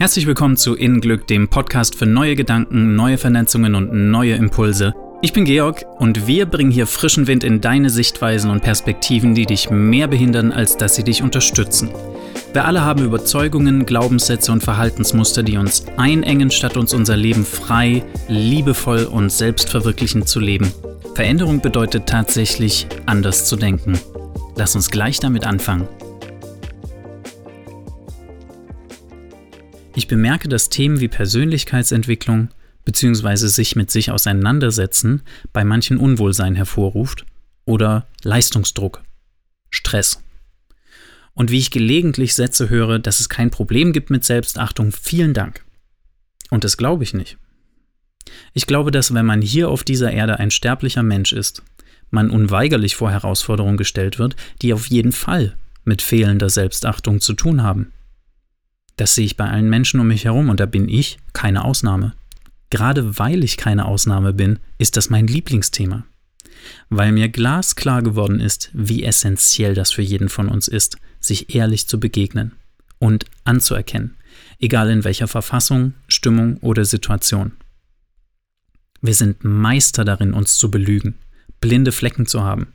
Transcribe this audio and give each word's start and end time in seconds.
Herzlich 0.00 0.26
willkommen 0.26 0.56
zu 0.56 0.76
In 0.76 1.02
Glück, 1.02 1.26
dem 1.26 1.48
Podcast 1.48 1.94
für 1.94 2.06
neue 2.06 2.34
Gedanken, 2.34 2.96
neue 2.96 3.18
Vernetzungen 3.18 3.74
und 3.74 3.92
neue 3.92 4.32
Impulse. 4.32 4.94
Ich 5.20 5.34
bin 5.34 5.44
Georg 5.44 5.84
und 5.98 6.26
wir 6.26 6.46
bringen 6.46 6.70
hier 6.70 6.86
frischen 6.86 7.26
Wind 7.26 7.44
in 7.44 7.60
deine 7.60 7.90
Sichtweisen 7.90 8.50
und 8.50 8.62
Perspektiven, 8.62 9.34
die 9.34 9.44
dich 9.44 9.68
mehr 9.68 10.08
behindern, 10.08 10.52
als 10.52 10.78
dass 10.78 10.94
sie 10.94 11.04
dich 11.04 11.22
unterstützen. 11.22 11.90
Wir 12.54 12.64
alle 12.64 12.82
haben 12.82 13.04
Überzeugungen, 13.04 13.84
Glaubenssätze 13.84 14.52
und 14.52 14.62
Verhaltensmuster, 14.62 15.42
die 15.42 15.58
uns 15.58 15.84
einengen, 15.98 16.50
statt 16.50 16.78
uns 16.78 16.94
unser 16.94 17.18
Leben 17.18 17.44
frei, 17.44 18.02
liebevoll 18.26 19.04
und 19.04 19.30
selbstverwirklichend 19.30 20.26
zu 20.26 20.40
leben. 20.40 20.72
Veränderung 21.14 21.60
bedeutet 21.60 22.06
tatsächlich, 22.06 22.86
anders 23.04 23.44
zu 23.44 23.56
denken. 23.56 23.98
Lass 24.56 24.74
uns 24.74 24.90
gleich 24.90 25.20
damit 25.20 25.46
anfangen. 25.46 25.86
Ich 30.00 30.08
bemerke, 30.08 30.48
dass 30.48 30.70
Themen 30.70 31.00
wie 31.00 31.08
Persönlichkeitsentwicklung 31.08 32.48
bzw. 32.86 33.48
sich 33.48 33.76
mit 33.76 33.90
sich 33.90 34.10
auseinandersetzen 34.10 35.20
bei 35.52 35.62
manchen 35.62 35.98
Unwohlsein 35.98 36.54
hervorruft 36.54 37.26
oder 37.66 38.06
Leistungsdruck, 38.22 39.02
Stress. 39.68 40.22
Und 41.34 41.50
wie 41.50 41.58
ich 41.58 41.70
gelegentlich 41.70 42.34
Sätze 42.34 42.70
höre, 42.70 42.98
dass 42.98 43.20
es 43.20 43.28
kein 43.28 43.50
Problem 43.50 43.92
gibt 43.92 44.08
mit 44.08 44.24
Selbstachtung, 44.24 44.90
vielen 44.90 45.34
Dank. 45.34 45.66
Und 46.48 46.64
das 46.64 46.78
glaube 46.78 47.04
ich 47.04 47.12
nicht. 47.12 47.36
Ich 48.54 48.66
glaube, 48.66 48.92
dass 48.92 49.12
wenn 49.12 49.26
man 49.26 49.42
hier 49.42 49.68
auf 49.68 49.84
dieser 49.84 50.12
Erde 50.12 50.38
ein 50.38 50.50
sterblicher 50.50 51.02
Mensch 51.02 51.34
ist, 51.34 51.62
man 52.10 52.30
unweigerlich 52.30 52.96
vor 52.96 53.10
Herausforderungen 53.10 53.76
gestellt 53.76 54.18
wird, 54.18 54.34
die 54.62 54.72
auf 54.72 54.86
jeden 54.86 55.12
Fall 55.12 55.58
mit 55.84 56.00
fehlender 56.00 56.48
Selbstachtung 56.48 57.20
zu 57.20 57.34
tun 57.34 57.62
haben. 57.62 57.92
Das 59.00 59.14
sehe 59.14 59.24
ich 59.24 59.38
bei 59.38 59.48
allen 59.48 59.70
Menschen 59.70 59.98
um 59.98 60.08
mich 60.08 60.26
herum 60.26 60.50
und 60.50 60.60
da 60.60 60.66
bin 60.66 60.86
ich 60.86 61.16
keine 61.32 61.64
Ausnahme. 61.64 62.12
Gerade 62.68 63.18
weil 63.18 63.42
ich 63.44 63.56
keine 63.56 63.86
Ausnahme 63.86 64.34
bin, 64.34 64.58
ist 64.76 64.98
das 64.98 65.08
mein 65.08 65.26
Lieblingsthema. 65.26 66.04
Weil 66.90 67.12
mir 67.12 67.30
glasklar 67.30 68.02
geworden 68.02 68.40
ist, 68.40 68.68
wie 68.74 69.02
essentiell 69.02 69.72
das 69.72 69.90
für 69.90 70.02
jeden 70.02 70.28
von 70.28 70.48
uns 70.50 70.68
ist, 70.68 70.98
sich 71.18 71.54
ehrlich 71.54 71.88
zu 71.88 71.98
begegnen 71.98 72.52
und 72.98 73.24
anzuerkennen, 73.44 74.18
egal 74.58 74.90
in 74.90 75.02
welcher 75.02 75.28
Verfassung, 75.28 75.94
Stimmung 76.06 76.58
oder 76.58 76.84
Situation. 76.84 77.52
Wir 79.00 79.14
sind 79.14 79.44
Meister 79.44 80.04
darin, 80.04 80.34
uns 80.34 80.58
zu 80.58 80.70
belügen, 80.70 81.14
blinde 81.62 81.92
Flecken 81.92 82.26
zu 82.26 82.42
haben 82.42 82.66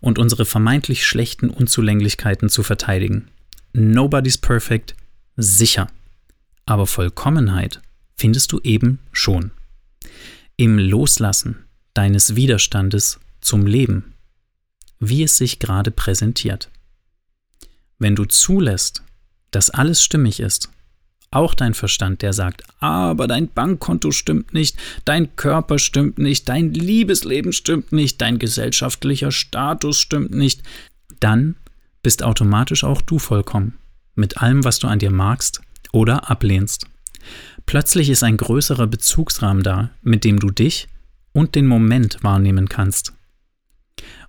und 0.00 0.20
unsere 0.20 0.44
vermeintlich 0.44 1.04
schlechten 1.04 1.50
Unzulänglichkeiten 1.50 2.48
zu 2.48 2.62
verteidigen. 2.62 3.26
Nobody's 3.72 4.38
perfect, 4.38 4.94
sicher. 5.36 5.88
Aber 6.66 6.86
Vollkommenheit 6.86 7.80
findest 8.16 8.52
du 8.52 8.60
eben 8.60 9.00
schon. 9.12 9.50
Im 10.56 10.78
Loslassen 10.78 11.64
deines 11.94 12.36
Widerstandes 12.36 13.20
zum 13.40 13.66
Leben, 13.66 14.14
wie 14.98 15.22
es 15.22 15.36
sich 15.36 15.58
gerade 15.58 15.90
präsentiert. 15.90 16.70
Wenn 17.98 18.16
du 18.16 18.24
zulässt, 18.24 19.02
dass 19.50 19.70
alles 19.70 20.02
stimmig 20.02 20.40
ist, 20.40 20.70
auch 21.30 21.54
dein 21.54 21.74
Verstand, 21.74 22.22
der 22.22 22.32
sagt, 22.32 22.62
aber 22.78 23.26
dein 23.26 23.48
Bankkonto 23.48 24.12
stimmt 24.12 24.54
nicht, 24.54 24.76
dein 25.04 25.34
Körper 25.34 25.80
stimmt 25.80 26.18
nicht, 26.18 26.48
dein 26.48 26.72
Liebesleben 26.72 27.52
stimmt 27.52 27.90
nicht, 27.92 28.20
dein 28.20 28.38
gesellschaftlicher 28.38 29.32
Status 29.32 29.98
stimmt 29.98 30.30
nicht, 30.30 30.62
dann 31.18 31.56
bist 32.02 32.22
automatisch 32.22 32.84
auch 32.84 33.02
du 33.02 33.18
vollkommen 33.18 33.76
mit 34.14 34.38
allem, 34.38 34.64
was 34.64 34.78
du 34.78 34.86
an 34.86 34.98
dir 34.98 35.10
magst 35.10 35.60
oder 35.92 36.30
ablehnst. 36.30 36.86
Plötzlich 37.66 38.10
ist 38.10 38.22
ein 38.22 38.36
größerer 38.36 38.86
Bezugsrahmen 38.86 39.62
da, 39.62 39.90
mit 40.02 40.24
dem 40.24 40.38
du 40.38 40.50
dich 40.50 40.88
und 41.32 41.54
den 41.54 41.66
Moment 41.66 42.22
wahrnehmen 42.22 42.68
kannst. 42.68 43.12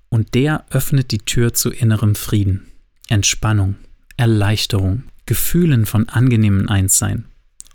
Und 0.09 0.33
der 0.33 0.65
öffnet 0.69 1.11
die 1.11 1.19
Tür 1.19 1.53
zu 1.53 1.71
innerem 1.71 2.15
Frieden, 2.15 2.67
Entspannung, 3.07 3.75
Erleichterung, 4.17 5.03
Gefühlen 5.25 5.85
von 5.85 6.07
angenehmem 6.07 6.69
Einssein. 6.69 7.25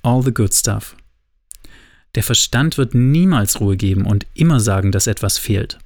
All 0.02 0.22
the 0.22 0.32
good 0.32 0.54
stuff. 0.54 0.96
Der 2.14 2.22
Verstand 2.22 2.78
wird 2.78 2.94
niemals 2.94 3.60
Ruhe 3.60 3.76
geben 3.76 4.06
und 4.06 4.26
immer 4.34 4.58
sagen, 4.58 4.90
dass 4.90 5.06
etwas 5.06 5.38
fehlt. 5.38 5.78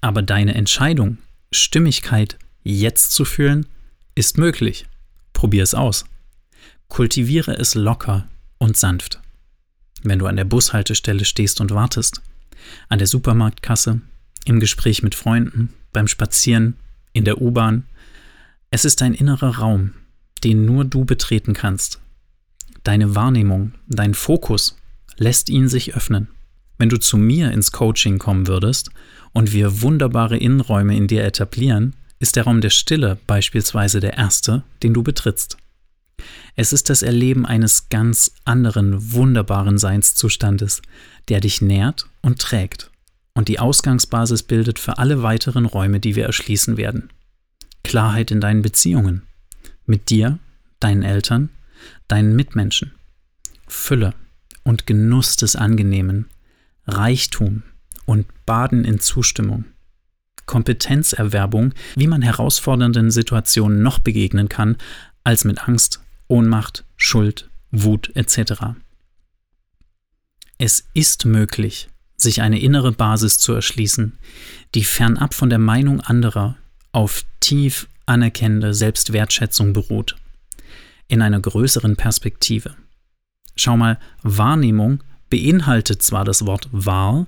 Aber 0.00 0.22
deine 0.22 0.54
Entscheidung, 0.54 1.18
Stimmigkeit 1.50 2.38
jetzt 2.62 3.12
zu 3.12 3.24
fühlen, 3.24 3.66
ist 4.16 4.38
möglich. 4.38 4.86
Probier 5.32 5.62
es 5.62 5.74
aus. 5.74 6.06
Kultiviere 6.88 7.56
es 7.56 7.76
locker 7.76 8.26
und 8.58 8.76
sanft. 8.76 9.20
Wenn 10.02 10.18
du 10.18 10.26
an 10.26 10.36
der 10.36 10.44
Bushaltestelle 10.44 11.24
stehst 11.24 11.60
und 11.60 11.70
wartest, 11.72 12.22
an 12.88 12.98
der 12.98 13.06
Supermarktkasse, 13.06 14.00
im 14.44 14.60
Gespräch 14.60 15.02
mit 15.02 15.14
Freunden, 15.14 15.72
beim 15.92 16.08
Spazieren, 16.08 16.76
in 17.12 17.24
der 17.24 17.40
U-Bahn, 17.40 17.84
es 18.70 18.84
ist 18.84 19.02
ein 19.02 19.14
innerer 19.14 19.58
Raum, 19.58 19.92
den 20.42 20.64
nur 20.64 20.84
du 20.84 21.04
betreten 21.04 21.52
kannst. 21.52 22.00
Deine 22.84 23.14
Wahrnehmung, 23.14 23.72
dein 23.86 24.14
Fokus 24.14 24.76
lässt 25.16 25.48
ihn 25.50 25.68
sich 25.68 25.94
öffnen. 25.94 26.28
Wenn 26.78 26.88
du 26.88 26.98
zu 26.98 27.16
mir 27.16 27.50
ins 27.52 27.72
Coaching 27.72 28.18
kommen 28.18 28.46
würdest 28.46 28.90
und 29.32 29.52
wir 29.52 29.82
wunderbare 29.82 30.36
Innenräume 30.36 30.96
in 30.96 31.06
dir 31.06 31.24
etablieren, 31.24 31.94
ist 32.18 32.36
der 32.36 32.44
Raum 32.44 32.60
der 32.60 32.70
Stille 32.70 33.18
beispielsweise 33.26 34.00
der 34.00 34.14
erste, 34.14 34.62
den 34.82 34.94
du 34.94 35.02
betrittst. 35.02 35.56
Es 36.54 36.72
ist 36.72 36.88
das 36.88 37.02
Erleben 37.02 37.44
eines 37.44 37.88
ganz 37.88 38.32
anderen, 38.44 39.12
wunderbaren 39.12 39.78
Seinszustandes, 39.78 40.82
der 41.28 41.40
dich 41.40 41.60
nährt 41.60 42.06
und 42.22 42.40
trägt 42.40 42.90
und 43.36 43.48
die 43.48 43.58
Ausgangsbasis 43.58 44.42
bildet 44.44 44.78
für 44.78 44.96
alle 44.96 45.22
weiteren 45.22 45.66
Räume, 45.66 46.00
die 46.00 46.16
wir 46.16 46.24
erschließen 46.24 46.78
werden. 46.78 47.10
Klarheit 47.84 48.30
in 48.30 48.40
deinen 48.40 48.62
Beziehungen, 48.62 49.22
mit 49.84 50.08
dir, 50.08 50.38
deinen 50.80 51.02
Eltern, 51.02 51.50
deinen 52.08 52.34
Mitmenschen, 52.34 52.92
Fülle 53.68 54.14
und 54.64 54.86
Genuss 54.86 55.36
des 55.36 55.54
Angenehmen, 55.54 56.30
Reichtum 56.86 57.62
und 58.06 58.26
Baden 58.46 58.86
in 58.86 59.00
Zustimmung. 59.00 59.66
Kompetenzerwerbung, 60.46 61.74
wie 61.96 62.06
man 62.06 62.22
herausfordernden 62.22 63.10
Situationen 63.10 63.82
noch 63.82 63.98
begegnen 63.98 64.48
kann, 64.48 64.76
als 65.24 65.44
mit 65.44 65.68
Angst, 65.68 66.00
Ohnmacht, 66.28 66.84
Schuld, 66.96 67.48
Wut 67.70 68.10
etc. 68.14 68.62
Es 70.58 70.88
ist 70.94 71.26
möglich, 71.26 71.88
sich 72.16 72.40
eine 72.40 72.60
innere 72.60 72.92
Basis 72.92 73.38
zu 73.38 73.52
erschließen, 73.52 74.18
die 74.74 74.84
fernab 74.84 75.34
von 75.34 75.50
der 75.50 75.58
Meinung 75.58 76.00
anderer 76.00 76.56
auf 76.92 77.24
tief 77.40 77.88
anerkennende 78.06 78.72
Selbstwertschätzung 78.72 79.72
beruht, 79.72 80.16
in 81.08 81.20
einer 81.20 81.40
größeren 81.40 81.96
Perspektive. 81.96 82.74
Schau 83.56 83.76
mal, 83.76 83.98
Wahrnehmung 84.22 85.02
beinhaltet 85.28 86.02
zwar 86.02 86.24
das 86.24 86.46
Wort 86.46 86.68
wahr, 86.72 87.26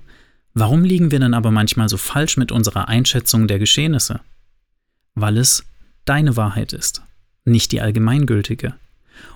Warum 0.59 0.83
liegen 0.83 1.09
wir 1.09 1.21
dann 1.21 1.33
aber 1.33 1.51
manchmal 1.51 1.87
so 1.87 1.95
falsch 1.95 2.35
mit 2.35 2.51
unserer 2.51 2.89
Einschätzung 2.89 3.47
der 3.47 3.59
Geschehnisse? 3.59 4.19
Weil 5.15 5.37
es 5.37 5.63
deine 6.03 6.35
Wahrheit 6.35 6.73
ist, 6.73 7.01
nicht 7.45 7.71
die 7.71 7.79
allgemeingültige. 7.79 8.73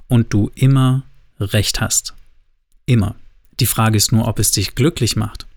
Und 0.09 0.33
du 0.33 0.51
immer 0.53 1.03
Recht 1.39 1.79
hast. 1.79 2.13
Immer. 2.85 3.15
Die 3.61 3.65
Frage 3.65 3.95
ist 3.95 4.11
nur, 4.11 4.27
ob 4.27 4.37
es 4.37 4.51
dich 4.51 4.75
glücklich 4.75 5.15
macht. 5.15 5.47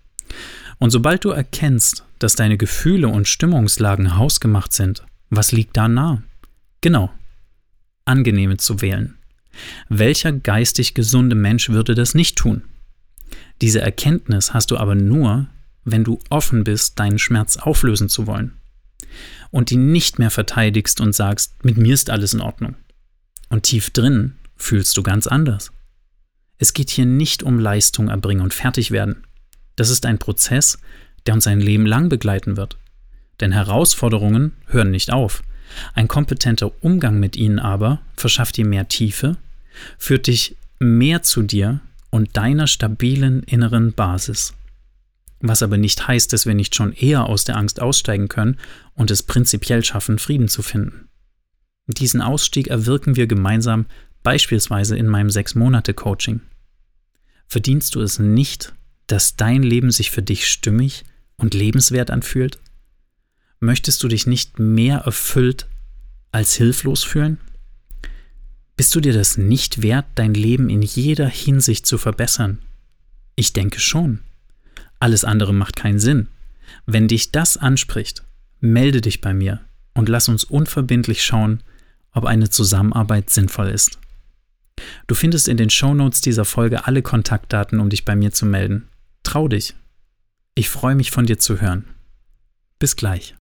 Und 0.79 0.91
sobald 0.91 1.25
du 1.25 1.31
erkennst, 1.31 2.05
dass 2.17 2.35
deine 2.35 2.55
Gefühle 2.55 3.09
und 3.09 3.27
Stimmungslagen 3.27 4.15
hausgemacht 4.15 4.71
sind, 4.71 5.03
was 5.29 5.51
liegt 5.51 5.75
da 5.75 5.89
nah? 5.89 6.23
Genau. 6.79 7.11
Angenehme 8.05 8.55
zu 8.55 8.79
wählen. 8.79 9.17
Welcher 9.89 10.31
geistig 10.31 10.93
gesunde 10.93 11.35
Mensch 11.35 11.67
würde 11.67 11.93
das 11.93 12.15
nicht 12.15 12.37
tun? 12.37 12.61
Diese 13.59 13.81
Erkenntnis 13.81 14.53
hast 14.53 14.71
du 14.71 14.77
aber 14.77 14.95
nur, 14.95 15.47
wenn 15.87 16.03
du 16.03 16.19
offen 16.29 16.63
bist, 16.63 16.99
deinen 16.99 17.17
Schmerz 17.17 17.57
auflösen 17.57 18.09
zu 18.09 18.27
wollen. 18.27 18.57
Und 19.51 19.71
ihn 19.71 19.91
nicht 19.91 20.19
mehr 20.19 20.29
verteidigst 20.29 20.99
und 20.99 21.15
sagst, 21.15 21.63
mit 21.63 21.77
mir 21.77 21.93
ist 21.93 22.09
alles 22.09 22.33
in 22.33 22.41
Ordnung. 22.41 22.75
Und 23.49 23.63
tief 23.63 23.89
drin 23.91 24.35
fühlst 24.57 24.97
du 24.97 25.03
ganz 25.03 25.27
anders. 25.27 25.71
Es 26.57 26.73
geht 26.73 26.89
hier 26.89 27.05
nicht 27.05 27.41
um 27.41 27.57
Leistung 27.57 28.09
erbringen 28.09 28.43
und 28.43 28.53
fertig 28.53 28.91
werden. 28.91 29.23
Das 29.77 29.89
ist 29.89 30.05
ein 30.05 30.17
Prozess, 30.17 30.77
der 31.25 31.35
uns 31.35 31.47
ein 31.47 31.61
Leben 31.61 31.85
lang 31.85 32.09
begleiten 32.09 32.57
wird. 32.57 32.77
Denn 33.39 33.53
Herausforderungen 33.53 34.53
hören 34.65 34.91
nicht 34.91 35.13
auf. 35.13 35.41
Ein 35.93 36.07
kompetenter 36.09 36.71
Umgang 36.83 37.19
mit 37.19 37.37
ihnen 37.37 37.59
aber 37.59 38.01
verschafft 38.15 38.57
dir 38.57 38.65
mehr 38.65 38.87
Tiefe, 38.89 39.37
führt 39.97 40.27
dich 40.27 40.57
mehr 40.79 41.23
zu 41.23 41.43
dir 41.43 41.79
und 42.09 42.35
deiner 42.35 42.67
stabilen 42.67 43.43
inneren 43.43 43.93
Basis. 43.93 44.53
Was 45.39 45.61
aber 45.61 45.77
nicht 45.77 46.07
heißt, 46.07 46.33
dass 46.33 46.45
wir 46.45 46.55
nicht 46.55 46.75
schon 46.75 46.93
eher 46.93 47.27
aus 47.27 47.43
der 47.43 47.57
Angst 47.57 47.81
aussteigen 47.81 48.27
können 48.27 48.57
und 48.93 49.11
es 49.11 49.23
prinzipiell 49.23 49.83
schaffen, 49.83 50.17
Frieden 50.17 50.47
zu 50.47 50.61
finden. 50.61 51.09
Diesen 51.87 52.21
Ausstieg 52.21 52.67
erwirken 52.67 53.15
wir 53.15 53.27
gemeinsam 53.27 53.85
beispielsweise 54.23 54.97
in 54.97 55.07
meinem 55.07 55.29
6-Monate-Coaching? 55.29 56.41
Verdienst 57.47 57.95
du 57.95 58.01
es 58.01 58.19
nicht, 58.19 58.73
dass 59.05 59.37
dein 59.37 59.63
Leben 59.63 59.91
sich 59.91 60.11
für 60.11 60.21
dich 60.21 60.47
stimmig 60.47 61.05
und 61.37 61.53
lebenswert 61.53 62.11
anfühlt? 62.11 62.59
Möchtest 63.59 64.03
du 64.03 64.07
dich 64.07 64.27
nicht 64.27 64.59
mehr 64.59 64.97
erfüllt 64.99 65.67
als 66.31 66.55
hilflos 66.55 67.03
fühlen? 67.03 67.39
Bist 68.75 68.93
du 68.93 68.99
dir 68.99 69.13
das 69.13 69.37
nicht 69.37 69.81
wert, 69.81 70.05
dein 70.15 70.33
Leben 70.33 70.69
in 70.69 70.81
jeder 70.81 71.27
Hinsicht 71.27 71.85
zu 71.85 71.97
verbessern? 71.97 72.59
Ich 73.35 73.53
denke 73.53 73.79
schon. 73.79 74.19
Alles 74.99 75.23
andere 75.23 75.53
macht 75.53 75.75
keinen 75.75 75.99
Sinn. 75.99 76.27
Wenn 76.85 77.07
dich 77.07 77.31
das 77.31 77.57
anspricht, 77.57 78.23
melde 78.59 79.01
dich 79.01 79.21
bei 79.21 79.33
mir 79.33 79.61
und 79.93 80.09
lass 80.09 80.29
uns 80.29 80.43
unverbindlich 80.43 81.23
schauen, 81.23 81.63
ob 82.13 82.25
eine 82.25 82.49
Zusammenarbeit 82.49 83.29
sinnvoll 83.29 83.67
ist. 83.67 83.99
Du 85.07 85.15
findest 85.15 85.47
in 85.47 85.57
den 85.57 85.69
Shownotes 85.69 86.21
dieser 86.21 86.45
Folge 86.45 86.85
alle 86.85 87.01
Kontaktdaten, 87.01 87.79
um 87.79 87.89
dich 87.89 88.05
bei 88.05 88.15
mir 88.15 88.31
zu 88.31 88.45
melden. 88.45 88.87
Trau 89.23 89.47
dich. 89.47 89.75
Ich 90.55 90.69
freue 90.69 90.95
mich 90.95 91.11
von 91.11 91.25
dir 91.25 91.39
zu 91.39 91.61
hören. 91.61 91.85
Bis 92.79 92.95
gleich. 92.95 93.35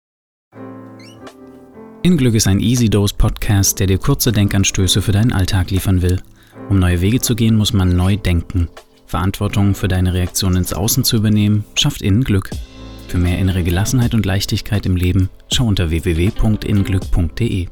InGlück 2.02 2.34
ist 2.34 2.46
ein 2.46 2.60
Easy 2.60 2.88
Dose 2.88 3.14
Podcast, 3.16 3.80
der 3.80 3.86
dir 3.86 3.98
kurze 3.98 4.32
Denkanstöße 4.32 5.02
für 5.02 5.12
deinen 5.12 5.32
Alltag 5.32 5.70
liefern 5.70 6.02
will. 6.02 6.22
Um 6.68 6.78
neue 6.78 7.00
Wege 7.00 7.20
zu 7.20 7.34
gehen, 7.34 7.56
muss 7.56 7.72
man 7.72 7.96
neu 7.96 8.16
denken. 8.16 8.68
Verantwortung 9.16 9.74
für 9.74 9.88
deine 9.88 10.12
Reaktion 10.12 10.56
ins 10.56 10.74
Außen 10.74 11.02
zu 11.02 11.16
übernehmen, 11.16 11.64
schafft 11.74 12.02
Innenglück. 12.02 12.50
Für 13.08 13.16
mehr 13.16 13.38
innere 13.38 13.62
Gelassenheit 13.62 14.12
und 14.12 14.26
Leichtigkeit 14.26 14.84
im 14.84 14.94
Leben, 14.94 15.30
schau 15.50 15.64
unter 15.64 15.88
www.innenglück.de. 15.88 17.68